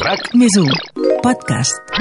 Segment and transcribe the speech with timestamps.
[0.00, 0.68] RAC més 1
[1.20, 1.98] podcast.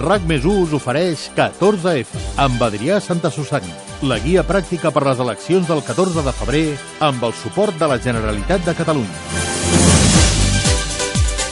[0.00, 2.12] RAC més 1 us ofereix 14F
[2.44, 3.72] amb Adrià Santa Susani,
[4.04, 6.66] la guia pràctica per les eleccions del 14 de febrer
[7.08, 9.49] amb el suport de la Generalitat de Catalunya.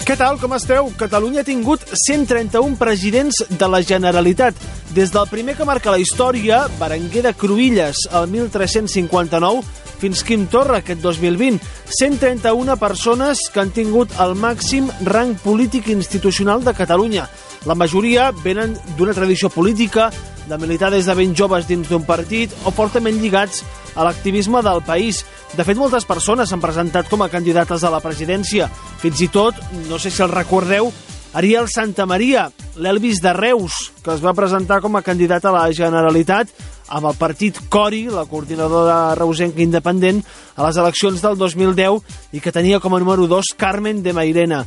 [0.08, 0.86] Què tal, com esteu?
[0.96, 4.56] Catalunya ha tingut 131 presidents de la Generalitat.
[4.96, 9.60] Des del primer que marca la història, Berenguer de Cruïlles, el 1359,
[10.00, 11.60] fins Quim Torra, aquest 2020.
[11.98, 17.28] 131 persones que han tingut el màxim rang polític institucional de Catalunya.
[17.68, 20.08] La majoria venen d'una tradició política,
[20.48, 23.60] de militar des de ben joves dins d'un partit o fortament lligats
[23.98, 25.24] a l'activisme del país.
[25.58, 28.70] De fet, moltes persones s'han presentat com a candidates a la presidència.
[29.02, 29.58] Fins i tot,
[29.90, 30.92] no sé si el recordeu,
[31.34, 32.46] Ariel Santa Maria,
[32.78, 36.54] l'Elvis de Reus, que es va presentar com a candidat a la Generalitat
[36.88, 40.22] amb el partit Cori, la coordinadora reusenca independent,
[40.56, 44.62] a les eleccions del 2010 i que tenia com a número 2 Carmen de Mairena.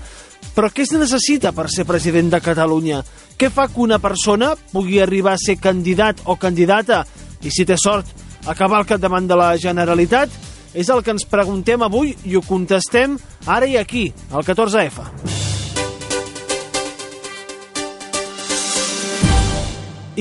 [0.53, 3.02] Però què es necessita per ser president de Catalunya?
[3.38, 7.05] Què fa que una persona pugui arribar a ser candidat o candidata
[7.42, 8.05] i, si té sort,
[8.47, 10.30] acabar al capdavant de la Generalitat?
[10.73, 15.31] És el que ens preguntem avui i ho contestem ara i aquí, al 14F.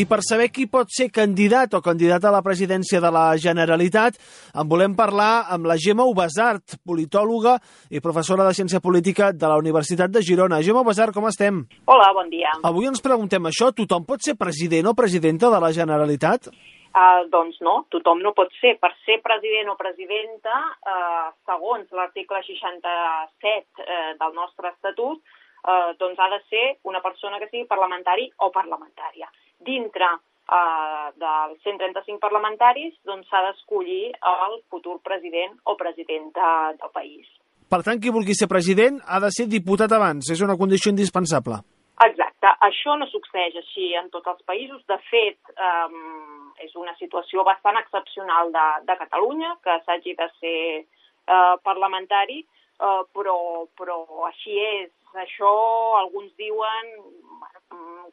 [0.01, 4.17] I per saber qui pot ser candidat o candidata a la presidència de la Generalitat,
[4.55, 7.57] en volem parlar amb la Gemma Ubasart, politòloga
[7.91, 10.63] i professora de Ciència Política de la Universitat de Girona.
[10.63, 11.65] Gemma Ubasart, com estem?
[11.91, 12.55] Hola, bon dia.
[12.63, 16.49] Avui ens preguntem això, tothom pot ser president o presidenta de la Generalitat?
[16.91, 18.75] Uh, doncs no, tothom no pot ser.
[18.83, 25.23] Per ser president o presidenta, uh, segons l'article 67 uh, del nostre estatut,
[25.63, 29.31] uh, doncs ha de ser una persona que sigui parlamentari o parlamentària
[29.61, 30.09] dintre
[30.51, 37.29] eh, dels 135 parlamentaris doncs s'ha d'escollir el futur president o presidenta del país.
[37.71, 41.61] Per tant, qui vulgui ser president ha de ser diputat abans, és una condició indispensable.
[42.03, 44.83] Exacte, això no succeeix així en tots els països.
[44.91, 45.87] De fet, eh,
[46.65, 53.03] és una situació bastant excepcional de, de Catalunya, que s'hagi de ser eh, parlamentari, eh,
[53.17, 53.37] però,
[53.79, 54.01] però
[54.31, 54.91] així és.
[55.19, 55.51] Això
[55.99, 56.91] alguns diuen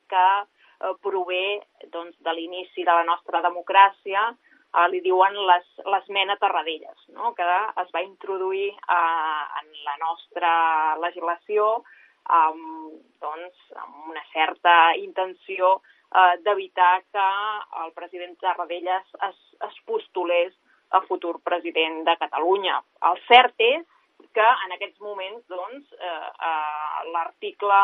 [0.10, 1.60] que eh, prové
[1.94, 5.38] doncs, de l'inici de la nostra democràcia, eh, li diuen
[5.92, 7.34] l'esmena Tarradellas, no?
[7.38, 7.46] que
[7.84, 10.52] es va introduir eh, en la nostra
[11.04, 11.70] legislació
[12.28, 15.78] amb, doncs, amb una certa intenció
[16.14, 17.28] eh, d'evitar que
[17.84, 19.38] el president Tarradellas es,
[19.68, 20.54] es postulés
[20.92, 22.80] a futur president de Catalunya.
[23.10, 23.84] El cert és
[24.34, 27.82] que en aquests moments doncs, eh, eh, l'article,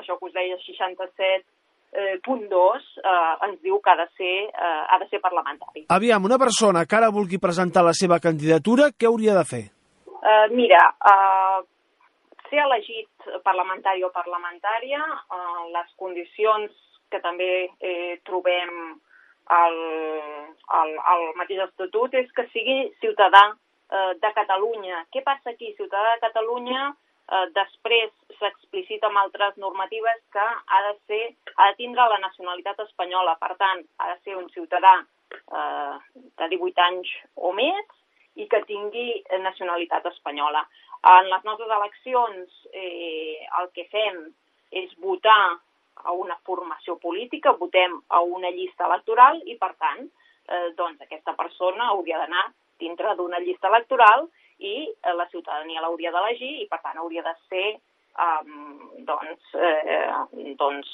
[0.00, 1.44] això que us deia, 67
[1.96, 5.86] eh, punt 2 eh, ens diu que ha de, ser, eh, ha de ser parlamentari.
[5.96, 9.64] Aviam, una persona que ara vulgui presentar la seva candidatura, què hauria de fer?
[10.16, 10.82] Eh, mira,
[11.12, 11.60] eh,
[12.50, 16.72] ser elegit parlamentari o parlamentària, eh, les condicions
[17.10, 17.50] que també
[17.80, 18.72] eh, trobem
[19.46, 19.76] al,
[20.78, 25.04] al, al mateix estatut és que sigui ciutadà eh, de Catalunya.
[25.14, 25.72] Què passa aquí?
[25.78, 31.22] Ciutadà de Catalunya eh, després s'explicita amb altres normatives que ha de, ser,
[31.56, 33.36] ha de tindre la nacionalitat espanyola.
[33.42, 34.96] Per tant, ha de ser un ciutadà
[35.36, 35.94] eh,
[36.42, 37.94] de 18 anys o més
[38.36, 40.66] i que tingui nacionalitat espanyola.
[41.06, 44.26] En les nostres eleccions eh, el que fem
[44.74, 45.56] és votar
[46.04, 50.06] a una formació política, votem a una llista electoral i, per tant,
[50.48, 52.46] eh, doncs aquesta persona hauria d'anar
[52.78, 54.26] dintre d'una llista electoral
[54.58, 57.66] i eh, la ciutadania l'hauria d'elegir i, per tant, hauria de ser
[58.16, 60.90] um, doncs, eh, doncs,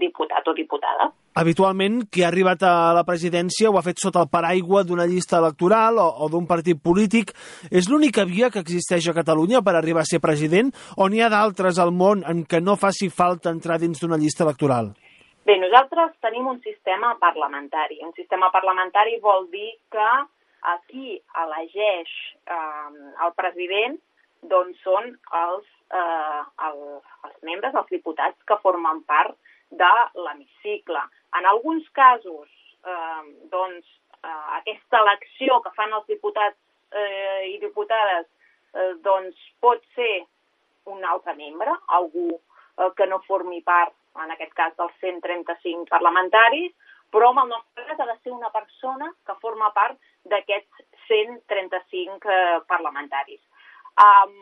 [0.00, 1.10] diputat o diputada.
[1.40, 5.38] Habitualment, qui ha arribat a la presidència ho ha fet sota el paraigua d'una llista
[5.38, 7.32] electoral o, o d'un partit polític.
[7.70, 11.30] És l'única via que existeix a Catalunya per arribar a ser president o n'hi ha
[11.32, 14.92] d'altres al món en què no faci falta entrar dins d'una llista electoral?
[15.46, 18.02] Bé, nosaltres tenim un sistema parlamentari.
[18.04, 20.10] Un sistema parlamentari vol dir que
[20.60, 22.10] a qui elegeix
[22.44, 22.88] eh,
[23.24, 23.96] el president
[24.42, 26.82] doncs són els, eh, el,
[27.28, 29.36] els membres, els diputats que formen part
[29.70, 31.02] de l'hemicicle.
[31.38, 32.48] En alguns casos,
[32.84, 33.22] eh,
[33.52, 33.86] doncs,
[34.22, 36.58] eh, aquesta elecció que fan els diputats
[36.92, 38.26] eh, i diputades
[38.74, 40.24] eh, doncs pot ser
[40.90, 46.72] un altre membre, algú eh, que no formi part, en aquest cas, dels 135 parlamentaris,
[47.10, 49.98] però en el nostre cas ha de ser una persona que forma part
[50.30, 53.40] d'aquests 135 eh, parlamentaris.
[53.98, 54.36] Um,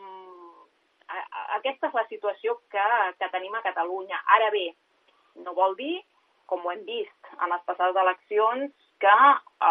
[1.57, 2.85] aquesta és la situació que,
[3.19, 4.19] que tenim a Catalunya.
[4.37, 4.67] Ara bé,
[5.43, 5.97] no vol dir,
[6.49, 9.15] com ho hem vist en les passades eleccions, que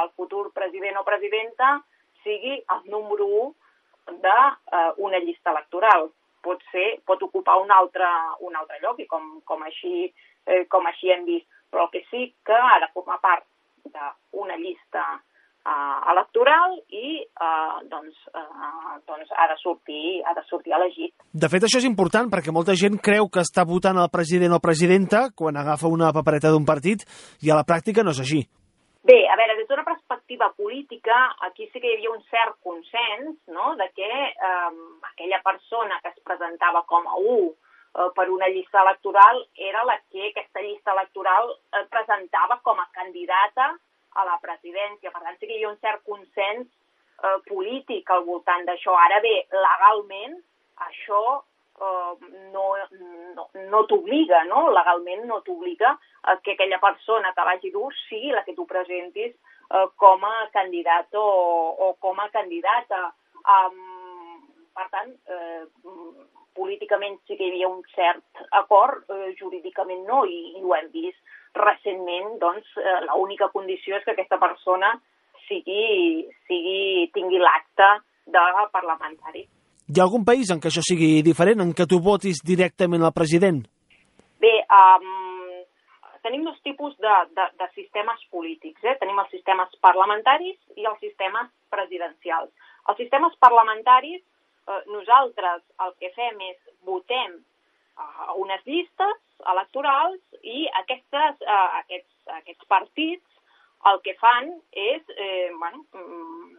[0.00, 1.78] el futur president o presidenta
[2.24, 6.08] sigui el número 1 d'una uh, llista electoral.
[6.42, 8.08] Pot ser, pot ocupar un altre,
[8.46, 10.08] un altre lloc i com, com, així,
[10.46, 13.44] eh, com així hem vist, però el que sí que ha de formar part
[13.92, 15.02] d'una llista
[15.68, 21.14] uh, electoral i uh, doncs, uh, doncs ha, de sortir, ha de sortir elegit.
[21.32, 24.62] De fet, això és important perquè molta gent creu que està votant el president o
[24.64, 27.04] presidenta quan agafa una papereta d'un partit
[27.44, 28.42] i a la pràctica no és així.
[29.08, 31.16] Bé, a veure, des d'una perspectiva política,
[31.46, 34.74] aquí sí que hi havia un cert consens no?, de que eh,
[35.12, 39.96] aquella persona que es presentava com a U eh, per una llista electoral era la
[40.10, 43.70] que aquesta llista electoral eh, presentava com a candidata
[44.16, 45.12] a la presidència.
[45.12, 48.96] Per tant, sí que hi ha un cert consens eh, polític al voltant d'això.
[48.96, 50.38] Ara bé, legalment,
[50.88, 52.66] això eh, no,
[53.36, 54.68] no, no t'obliga, no?
[54.74, 55.96] Legalment no t'obliga
[56.42, 61.14] que aquella persona que vagi dur sigui la que tu presentis eh, com a candidat
[61.14, 61.28] o,
[61.86, 63.08] o com a candidata.
[63.48, 64.42] Um,
[64.76, 65.64] per tant, eh,
[66.58, 70.90] políticament sí que hi havia un cert acord, eh, jurídicament no, i, i ho hem
[70.94, 71.18] vist
[71.54, 74.92] recentment, doncs, eh, l'única condició és que aquesta persona
[75.48, 77.88] sigui, sigui tingui l'acte
[78.28, 79.46] de parlamentari.
[79.88, 83.14] Hi ha algun país en què això sigui diferent, en què tu votis directament al
[83.16, 83.62] president?
[84.38, 85.28] Bé, um,
[86.22, 88.84] tenim dos tipus de, de, de sistemes polítics.
[88.84, 88.98] Eh?
[89.00, 92.52] Tenim els sistemes parlamentaris i els sistemes presidencials.
[92.88, 97.38] Els sistemes parlamentaris, eh, nosaltres el que fem és votem
[97.98, 99.16] a unes llistes
[99.54, 103.24] electorals i aquestes, eh, aquests, aquests partits
[103.92, 106.56] el que fan és, eh, bueno, mm,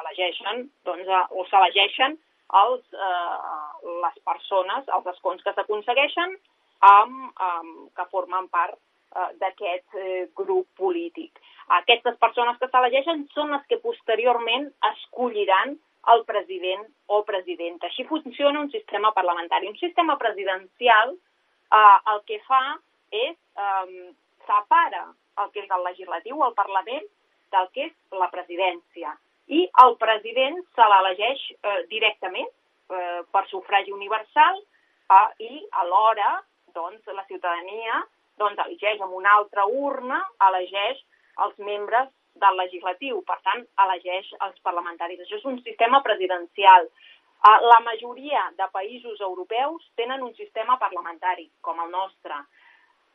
[0.00, 2.18] elegeixen, doncs, o s'elegeixen
[2.62, 6.36] els, eh, les persones, els escons que s'aconsegueixen
[6.80, 11.38] amb, amb, que formen part eh, d'aquest eh, grup polític.
[11.80, 15.76] Aquestes persones que s'elegeixen són les que posteriorment escolliran
[16.12, 17.86] el president o presidenta.
[17.86, 19.68] Així funciona un sistema parlamentari.
[19.68, 22.62] Un sistema presidencial eh, el que fa
[23.10, 24.12] és eh,
[24.46, 25.06] separa
[25.40, 27.06] el que és el legislatiu, el Parlament,
[27.50, 29.16] del que és la presidència.
[29.50, 36.36] I el president se l'elegeix eh, directament eh, per sufragi universal eh, i alhora
[36.74, 38.00] doncs, la ciutadania
[38.38, 41.02] doncs, elegeix amb una altra urna, elegeix
[41.44, 42.10] els membres
[42.40, 45.20] del legislatiu, per tant, elegeix els parlamentaris.
[45.24, 46.86] Això és un sistema presidencial.
[46.86, 52.38] Eh, la majoria de països europeus tenen un sistema parlamentari, com el nostre.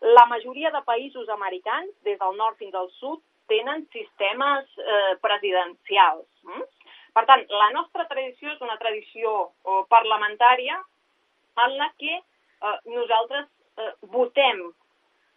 [0.02, 6.28] La majoria de països americans, des del nord fins al sud, tenen sistemes eh, presidencials.
[6.44, 6.66] Mm?
[7.16, 10.82] Per tant, la nostra tradició és una tradició eh, parlamentària
[11.64, 13.48] en la que eh, nosaltres
[13.78, 14.66] eh, votem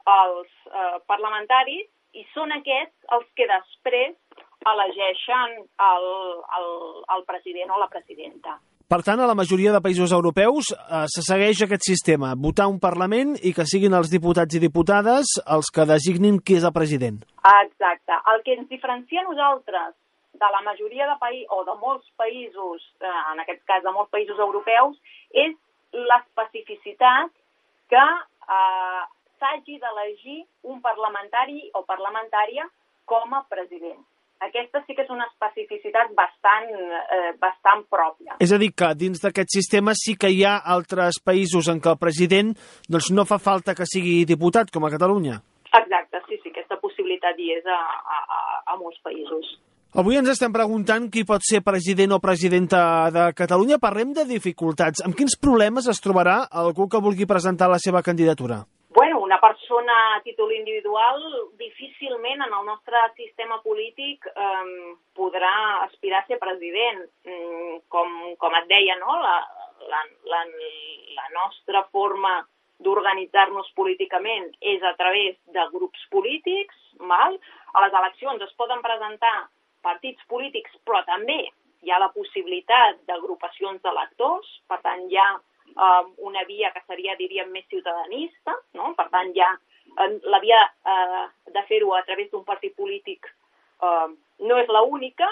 [0.08, 4.16] els eh, parlamentaris i són aquests els que després
[4.68, 6.08] elegeixen el,
[6.58, 6.72] el,
[7.14, 8.58] el president o la presidenta.
[8.88, 12.78] Per tant, a la majoria de països europeus eh, se segueix aquest sistema, votar un
[12.80, 17.18] Parlament i que siguin els diputats i diputades els que designin qui és el president.
[17.50, 18.16] Exacte.
[18.32, 19.92] El que ens diferencia a nosaltres
[20.40, 24.08] de la majoria de països, o de molts països, eh, en aquest cas de molts
[24.16, 24.96] països europeus,
[25.36, 25.52] és
[25.92, 27.28] l'especificitat
[27.92, 29.02] que eh,
[29.36, 32.64] s'hagi d'elegir un parlamentari o parlamentària
[33.04, 34.00] com a president.
[34.38, 38.36] Aquesta sí que és una especificitat bastant, eh, bastant pròpia.
[38.38, 41.90] És a dir, que dins d'aquest sistema sí que hi ha altres països en què
[41.90, 42.54] el president
[42.88, 45.40] doncs, no fa falta que sigui diputat, com a Catalunya.
[45.74, 47.80] Exacte, sí, sí, aquesta possibilitat hi és a,
[48.14, 49.58] a, a molts països.
[49.98, 52.80] Avui ens estem preguntant qui pot ser president o presidenta
[53.10, 53.80] de Catalunya.
[53.82, 55.02] Parlem de dificultats.
[55.02, 58.62] Amb quins problemes es trobarà algú que vulgui presentar la seva candidatura?
[59.68, 61.20] Persona a títol individual
[61.60, 65.50] difícilment en el nostre sistema polític eh, podrà
[65.84, 67.02] aspirar a ser president.
[67.28, 69.18] Mm, com, com et deia, no?
[69.20, 69.34] la,
[69.92, 70.00] la,
[70.32, 70.40] la,
[71.18, 72.32] la nostra forma
[72.80, 76.80] d'organitzar-nos políticament és a través de grups polítics.
[77.12, 77.36] Val?
[77.76, 79.50] A les eleccions es poden presentar
[79.84, 81.42] partits polítics, però també
[81.84, 85.28] hi ha la possibilitat d'agrupacions d'electors, per tant hi ha
[85.78, 88.94] eh, una via que seria, diríem, més ciutadanista, no?
[88.98, 89.54] per tant, ja
[89.98, 93.26] la via eh, de fer-ho a través d'un partit polític
[93.82, 94.08] eh,
[94.46, 95.28] no és la única,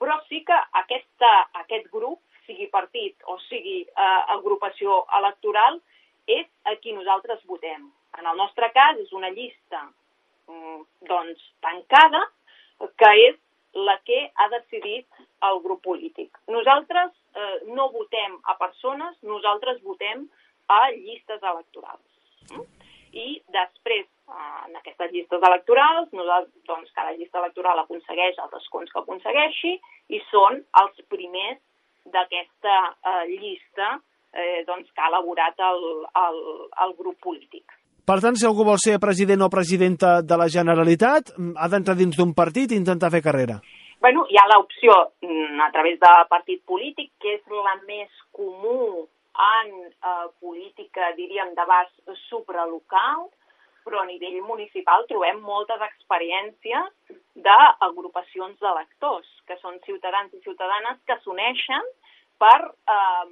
[0.00, 1.30] però sí que aquesta,
[1.64, 5.80] aquest grup, sigui partit o sigui eh, agrupació electoral,
[6.30, 7.88] és a qui nosaltres votem.
[8.18, 9.82] En el nostre cas és una llista
[10.48, 12.24] mm, doncs, tancada,
[12.98, 13.38] que és
[13.76, 15.06] la que ha decidit
[15.46, 16.38] el grup polític.
[16.48, 20.26] Nosaltres eh, no votem a persones, nosaltres votem
[20.70, 22.06] a llistes electorals.
[22.50, 22.66] Mm?
[23.10, 29.02] I després, en aquestes llistes electorals, nosaltres, doncs, cada llista electoral aconsegueix els escons que
[29.02, 29.74] aconsegueixi
[30.14, 31.58] i són els primers
[32.06, 33.96] d'aquesta eh, llista
[34.32, 35.84] eh, doncs, que ha elaborat el,
[36.22, 36.40] el,
[36.86, 37.66] el grup polític.
[38.06, 42.16] Per tant, si algú vol ser president o presidenta de la Generalitat, ha d'entrar dins
[42.18, 43.60] d'un partit i intentar fer carrera.
[44.00, 49.04] Bueno, hi ha l'opció mm, a través de partit polític, que és la més comú
[49.46, 53.26] en eh, política, diríem, d'abast supralocal,
[53.84, 56.88] però a nivell municipal trobem moltes experiències
[57.44, 61.92] d'agrupacions d'electors, que són ciutadans i ciutadanes que s'uneixen
[62.40, 62.58] per,
[62.96, 63.28] eh,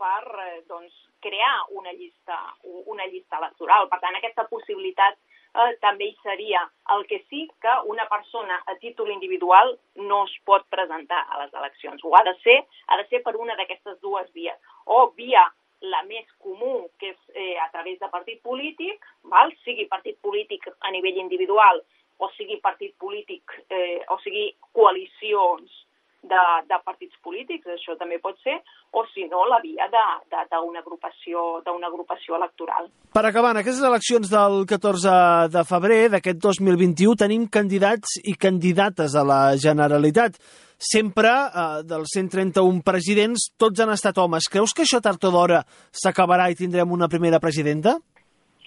[0.00, 2.40] per doncs, crear una llista,
[2.88, 3.90] una llista electoral.
[3.92, 5.20] Per tant, aquesta possibilitat
[5.64, 6.62] eh, també hi seria.
[6.94, 11.54] El que sí que una persona a títol individual no es pot presentar a les
[11.54, 12.04] eleccions.
[12.04, 12.58] Ho ha de ser,
[12.88, 14.58] ha de ser per una d'aquestes dues vies.
[14.86, 15.44] O via
[15.80, 19.52] la més comú, que és eh, a través de partit polític, val?
[19.64, 21.82] sigui partit polític a nivell individual
[22.18, 25.85] o sigui partit polític, eh, o sigui coalicions
[26.22, 28.56] de, de partits polítics, això també pot ser,
[28.96, 32.88] o si no, la via d'una agrupació, agrupació electoral.
[33.14, 35.16] Per acabar, en aquestes eleccions del 14
[35.54, 40.40] de febrer d'aquest 2021 tenim candidats i candidates a la Generalitat
[40.76, 44.50] sempre eh, dels 131 presidents, tots han estat homes.
[44.52, 47.96] Creus que això tard o d'hora s'acabarà i tindrem una primera presidenta?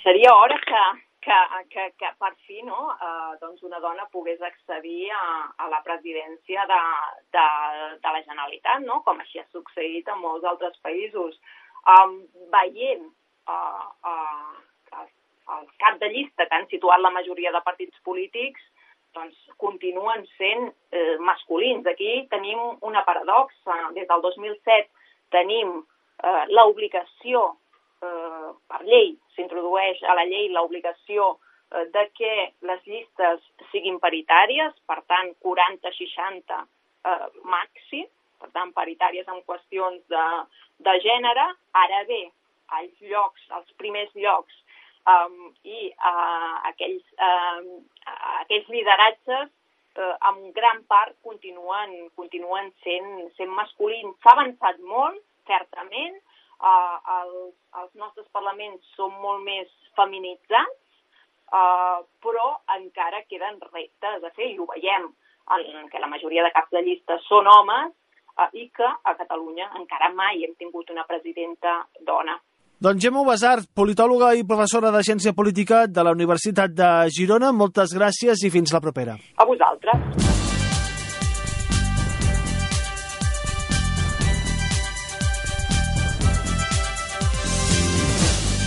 [0.01, 0.83] Seria hora que,
[1.29, 5.25] que, que, que per fi no, eh, doncs una dona pogués accedir a,
[5.61, 6.79] a la presidència de,
[7.35, 7.45] de,
[8.01, 9.01] de la Generalitat, no?
[9.05, 11.37] com així ha succeït en molts altres països.
[11.89, 12.17] Um,
[12.53, 13.05] veient
[13.49, 15.05] uh, uh,
[15.59, 18.61] el cap de llista que han situat la majoria de partits polítics,
[19.17, 21.87] doncs, continuen sent eh, masculins.
[21.89, 23.77] Aquí tenim una paradoxa.
[23.95, 24.85] Des del 2007
[25.33, 27.55] tenim eh, l'obligació,
[28.03, 32.33] eh, per llei, s'introdueix a la llei l'obligació eh, de que
[32.69, 38.07] les llistes siguin paritàries, per tant, 40-60 eh, màxim,
[38.39, 40.25] per tant, paritàries en qüestions de,
[40.87, 41.45] de gènere.
[41.75, 42.23] Ara bé,
[42.79, 44.55] als llocs, als primers llocs
[45.09, 47.79] um, i uh, aquells, uh,
[48.43, 54.15] aquells lideratges uh, en gran part continuen, continuen sent, sent masculins.
[54.23, 56.19] S'ha avançat molt, certament,
[56.59, 60.77] uh, els, els nostres parlaments són molt més feminitzats,
[61.51, 65.09] uh, però encara queden reptes a fer, i ho veiem,
[65.55, 67.95] en que la majoria de caps de llista són homes,
[68.37, 72.39] uh, i que a Catalunya encara mai hem tingut una presidenta dona.
[72.79, 77.91] Doncs Gemma Basart, politòloga i professora de Ciència Política de la Universitat de Girona, moltes
[77.91, 79.19] gràcies i fins la propera.
[79.35, 80.28] A vosaltres.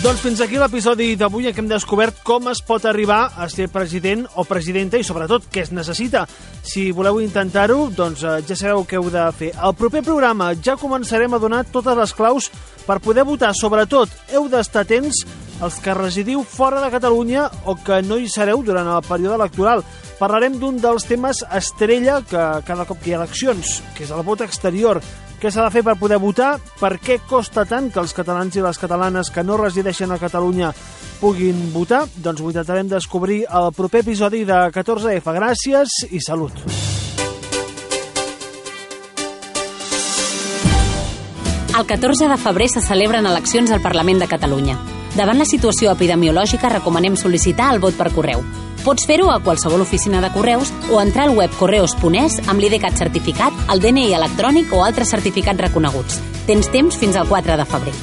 [0.02, 3.68] Doncs fins aquí l'episodi d'avui en què hem descobert com es pot arribar a ser
[3.71, 6.25] president o presidenta i sobretot què es necessita.
[6.66, 9.52] Si voleu intentar-ho, doncs eh, ja sabeu què heu de fer.
[9.54, 12.50] Al proper programa ja començarem a donar totes les claus
[12.82, 13.52] per poder votar.
[13.54, 15.23] Sobretot, heu d'estar atents
[15.62, 19.87] els que residiu fora de Catalunya o que no hi sereu durant el període electoral.
[20.18, 24.26] Parlarem d'un dels temes estrella que cada cop que hi ha eleccions, que és el
[24.26, 24.99] vot exterior.
[25.42, 26.52] Què s'ha de fer per poder votar?
[26.78, 30.68] Per què costa tant que els catalans i les catalanes que no resideixen a Catalunya
[31.18, 32.04] puguin votar?
[32.14, 35.34] Doncs ho intentarem descobrir al proper episodi de 14F.
[35.34, 36.62] Gràcies i salut.
[41.75, 44.78] El 14 de febrer se celebren eleccions al Parlament de Catalunya.
[45.16, 48.46] Davant la situació epidemiològica recomanem sol·licitar el vot per correu.
[48.83, 53.55] Pots fer-ho a qualsevol oficina de correus o entrar al web correus.es amb l'IDCAT certificat,
[53.71, 56.19] el DNI electrònic o altres certificats reconeguts.
[56.49, 57.95] Tens temps fins al 4 de febrer.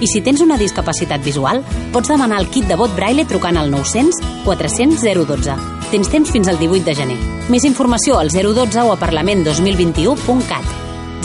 [0.00, 3.74] I si tens una discapacitat visual, pots demanar el kit de vot braille trucant al
[3.74, 5.58] 900 400 012.
[5.90, 7.18] Tens temps fins al 18 de gener.
[7.50, 10.72] Més informació al 012 o a parlament2021.cat.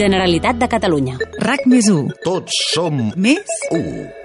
[0.01, 1.17] Generalitat de Catalunya.
[1.39, 2.19] RAC més 1.
[2.25, 4.24] Tots som Més u.